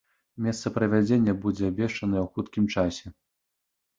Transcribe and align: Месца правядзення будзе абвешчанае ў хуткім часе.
Месца 0.43 0.71
правядзення 0.77 1.35
будзе 1.43 1.63
абвешчанае 1.71 2.21
ў 2.23 2.27
хуткім 2.37 2.65
часе. 2.77 3.13